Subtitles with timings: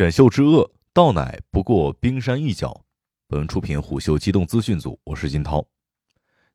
[0.00, 2.86] 选秀之恶，倒奶不过冰山一角。
[3.28, 5.62] 本文出品虎嗅机动资讯组，我是金涛。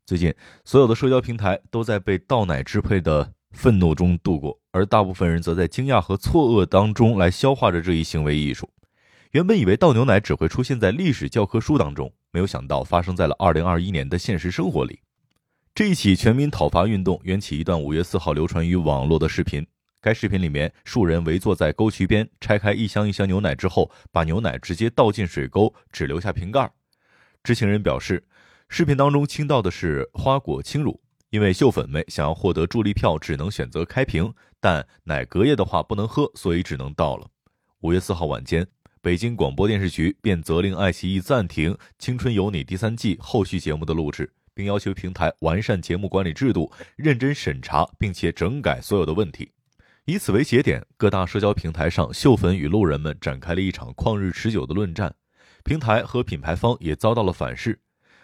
[0.04, 0.34] 最近，
[0.64, 8.68] 所有的社交平台都在被倒奶支配的愤怒中度过，而大部分人则在惊讶和错愕当中来消化着这一行为艺术。
[9.34, 15.00] 原本以为倒牛奶只会出现在历史教科书当中，没有想到发生在了二零二一年的现实生活里。
[15.76, 19.64] 这一起全民讨伐运动缘起一段五月四号流传于网络的视频。
[20.06, 26.72] 该视频里面，数人围坐在沟渠边，拆开一箱一箱牛奶之后，把牛奶直接倒进水沟，只留下瓶盖。
[27.44, 28.24] 知情人表示，
[28.70, 37.28] 视频当中倾倒的是花果轻乳，因为秀粉们想要获得助力票，只能选择开瓶，但奶隔夜的话不能喝，所以只能倒了。
[37.80, 38.68] 五月四号晚间，
[39.02, 49.50] 北京广播电视局便责令爱奇艺暂停《青春有你》第三季后续节目的录制，并要求平台完善节目管理制度，认真审查，并且整改所有的问题。
[50.08, 55.16] 以此为节点，各大社交平台上，秀粉与路人们展开了一场旷日持久的论战。
[55.64, 57.80] 平台和品牌方也遭到了反噬。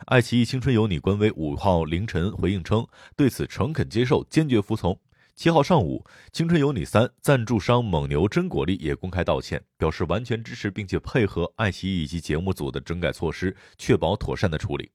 [0.06, 4.96] 爱奇艺《青春有你》官微五号凌晨回应称，对此诚恳接受，坚决服从。
[5.36, 14.92] 七号上午，《青春有你三》赞助商蒙牛真果粒也公开道歉，表示完全支持并且配合爱奇艺以及节目组的整改措施，确保妥善的处理。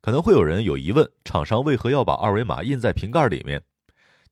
[0.00, 3.62] 可能会有人有疑问，厂商为何要把二维码印在瓶盖里面？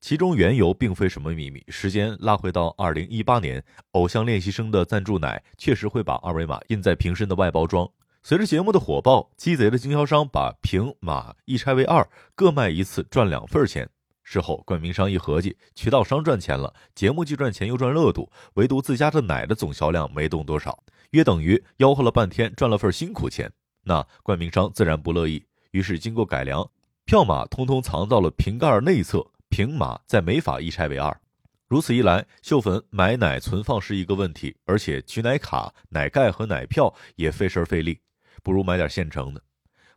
[0.01, 1.63] 其中缘由并非什么秘密。
[1.67, 7.89] 时间拉回到二零一八年，偶像练习生的赞助奶确实会把二维码印在瓶身的外包装。
[8.23, 13.89] 随着节目的火爆，鸡贼的经销商把瓶码一拆为二，各卖一次赚两份钱。
[14.23, 23.51] 事后冠名商一合计，渠道商赚钱了，节目既赚钱又赚热度，唯独自家的奶的总销量没动多少，约等于吆喝了半天赚了份辛苦钱。
[23.83, 26.69] 那冠名商自然不乐意，于是经过改良，
[27.05, 29.25] 票码通通藏到了瓶盖内侧。
[29.49, 31.19] 瓶码再没法一拆为二，
[31.67, 37.99] 如此一来，秀粉买奶存放是一个问题，而且取奶卡、奶盖和奶票也费事费力，
[38.41, 39.43] 不如买点现成的。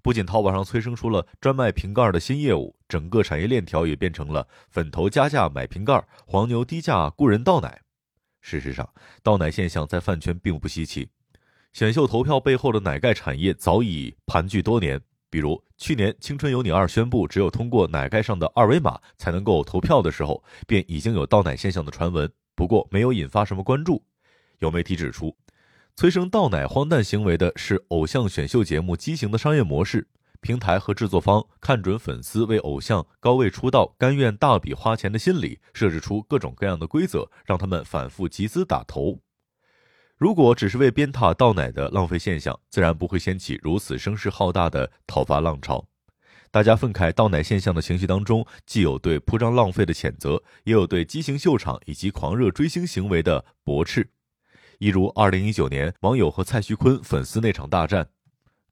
[0.02, 7.82] 不仅淘宝上催生出了专卖瓶盖的新业务，整个产业链条也变成了粉头加价买瓶盖，黄牛低价雇人倒奶。
[8.40, 8.92] 事实上，
[9.22, 11.08] 倒奶现象在饭圈并不稀奇，
[11.72, 15.00] 选秀投票背后的奶盖产业早已盘踞多年。
[15.32, 24.04] 比如去年《青春有你二》宣布只有通过奶盖上的二维码才能够投票的时候，便已经有倒奶现象的传闻，不过没有引发什么关注。
[24.58, 25.34] 有媒体指出，
[25.96, 30.06] 催生倒奶荒诞行为的是偶像选秀节目畸形的商业模式，
[30.42, 39.18] 平台和制作方看准粉丝为偶像高位出道、甘愿大笔花钱的心理，设置出各种各样的规则，让他们反复集资打头。
[40.16, 45.84] 如果只是为鞭挞倒奶的浪费现象，自然不会掀起如此声势浩大的讨伐浪潮。
[46.50, 54.10] 大家愤慨倒奶现象的情绪当中，既有对铺张浪费的谴责，也有对畸形秀场以及狂热追星行为的驳斥。
[54.78, 58.06] 一如二零一九年网友和蔡徐坤粉丝那场大战，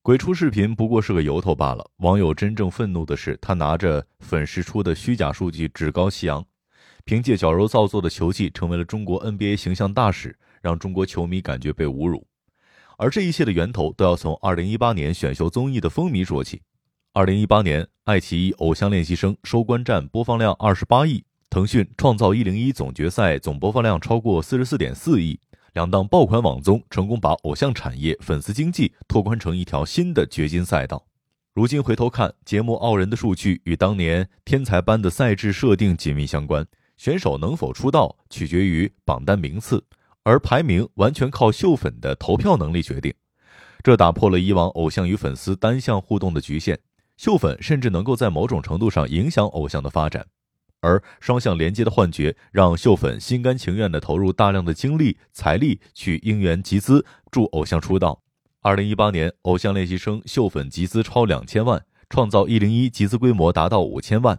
[0.02, 1.90] 鬼畜视频不过是个由头罢了。
[1.98, 6.44] 网友真正愤怒的是，他拿着粉饰出的虚假数据趾高气扬，
[7.04, 10.38] 凭借矫揉造作的球技，成为了中国 NBA 形象大使。
[10.60, 12.26] 让中国球迷感觉被侮辱，
[12.98, 16.62] 而这一切的源头都要从二零一八年选秀综艺的风靡说起。
[17.12, 25.40] 二零一八年，爱奇艺《偶像练习生》收官战播放量二十八亿，腾讯《创造一零一》总决赛总播放量超过四十四点四亿，
[25.72, 31.04] 两档爆款网综成功把偶像产业、粉丝经济拓宽成一条新的掘金赛道。
[31.52, 36.64] 如今回头看，节目傲人的数据与当年天才般的赛制设定紧密相关，
[36.96, 39.82] 选手能否出道取决于榜单名次。
[40.22, 43.14] 而排名完全靠秀粉的投票能力决定，
[43.82, 46.78] 这打破了以往偶像与粉丝单向互动的局限。
[47.16, 50.26] 秀粉甚至能够在某种程度上影响偶像的发展，
[50.80, 58.22] 而双向连接的幻觉让秀粉心甘情愿地投入大量的精力、财力去应援集资助偶像出道。
[58.62, 64.38] 二零一八年，偶像练习生秀粉集资超两千万，创造一零一集资规模达到五千万。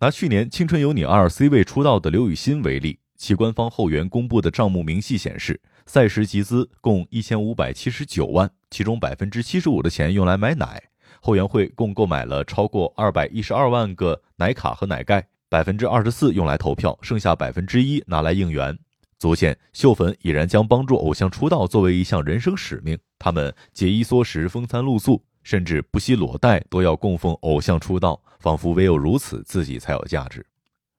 [0.00, 2.98] 拿去年《青春有你二》C 位出道的刘雨昕为例。
[3.16, 10.82] 其官方后援公布的账目明细显示，赛时集资共一千五百七十九万，其中百分之七十五的钱用来买奶，
[11.20, 18.76] 后援会共购买了超过二百一十二万个奶卡和奶盖，百分之二十四用来投票，剩下百分之一拿来应援。
[19.16, 30.44] 足见秀粉已然将帮助偶像出道作为一项人生使命，他们节衣缩食、风餐露宿，甚至不惜裸贷都要供奉偶像出道，仿佛唯有如此，自己才有价值。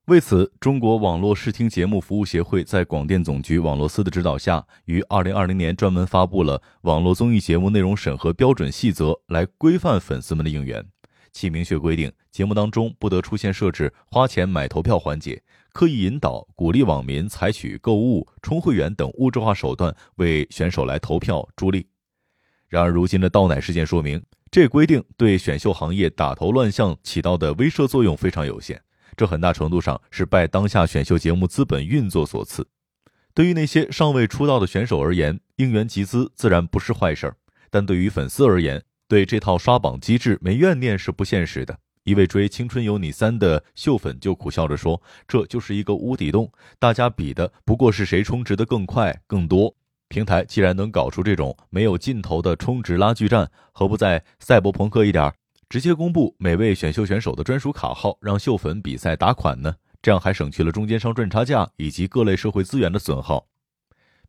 [0.06, 10.86] 为此，中国网络视听节目服务协会在广电总局网络司的指导下，于二零二零年专门发布了《网络综艺节目内容审核标准细则》，来规范粉丝们的应援。
[11.32, 15.42] 其明确规定，节目当中不得出现设置花钱买投票环节，
[15.74, 21.88] 刻意引导、鼓励网民采取购物、充会员等物质化手段为选手来投票助力。
[22.68, 28.80] 然而，如今的倒奶事件说明，这规定对选秀行业打头乱象起到的威慑作用非常有限。
[29.16, 32.68] 这很大程度上是拜当下选秀节目资本运作所赐。
[33.34, 37.36] 对于那些尚未出道的选手而言，应援集资自然不是坏事儿，
[37.70, 41.78] 但对于粉丝而言，对这套刷榜机制没怨念是不现实的。
[42.04, 49.76] 一位追《青春有你三》的秀粉就苦笑着说：“这就是一个无底洞，大家比的不过是谁充值的更快、更多。
[50.08, 55.34] 平台既然能搞出这种没有尽头的充值拉锯战，何不再赛博朋克一点，
[55.70, 63.48] 直接公布每位选秀选手的专属卡号，让秀粉比赛打款呢？”这样还省去了中间商赚差价以及各类社会资源的损耗。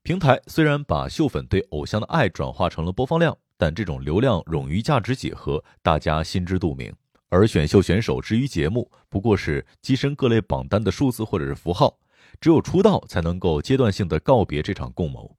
[0.03, 6.91] 平台虽然把秀粉对偶像的爱转化成了播放量，但这种流量冗余价值几何，大家心知肚明。
[7.29, 11.99] 而选秀选手之于节目，不过是跻身各类榜单的数字或者是符号。
[12.41, 15.37] 只有出道才能够阶段性的告别这场共谋。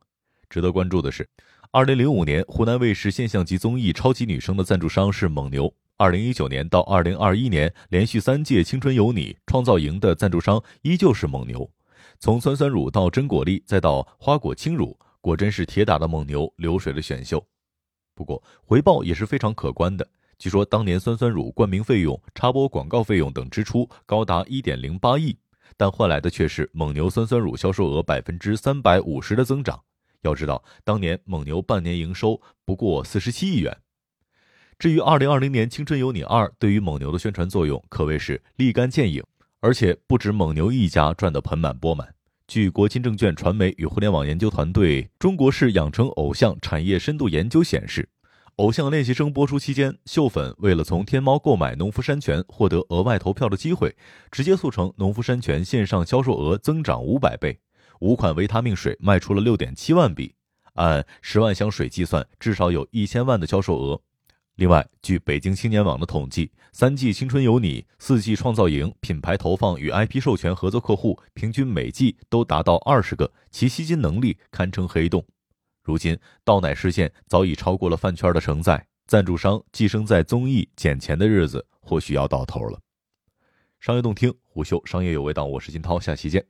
[0.49, 1.27] 值得关注的是，
[1.71, 5.73] 二零零五年湖南卫视现象级综艺《超级女声》的赞助商是蒙牛。
[5.99, 11.67] 二零一九年到二零二一年，连续三届《青春有你》创造营的赞助商依旧是蒙牛。
[12.19, 17.43] 从酸酸乳到真果粒，再到花果轻乳，果真是铁打的蒙牛，流水的选秀。
[18.13, 20.07] 不过回报也是非常可观的。
[20.37, 25.35] 据说当年酸酸乳冠名费用、插播广告费用等支出高达一点零八亿，
[25.75, 29.81] 但换来的却是蒙牛酸酸乳销售额百分之三百五十的增长。
[30.21, 33.75] 要知道，当年蒙牛半年营收不过四十七亿元。
[34.79, 39.23] 至于二零二零年《青春有你二》对于蒙牛的宣传作用可谓是立竿见影，
[39.59, 42.13] 而且不止蒙牛一家赚得盆满钵满。
[42.47, 48.07] 据国金证券传媒与互联网研究团队中国式养成偶像产业深度研究显示，
[48.57, 53.95] 偶像练习生播出期间，秀粉为了从天猫购买农夫山泉获得额外投票的机会，
[54.29, 57.59] 直接促成农夫山泉线上销售额增长五百倍，
[58.01, 60.35] 五款维他命水卖出了六点七万笔，
[60.75, 63.99] 按十万箱水计算，至少有一千万的销售额。
[64.57, 75.23] 另外，据北京青年网的统计，三季《青春有你》、四季《创造营》品牌投放与 IP 授权合作客户，平均每季都达到二十个，其吸金能力堪称黑洞。
[75.83, 82.79] 如今，倒奶事件早已超过了饭圈的承载，赞助商寄生在综艺捡钱的日子或许要到头了。
[83.79, 86.43] 商业洞听，虎嗅商业有味道，我是金涛，下期见。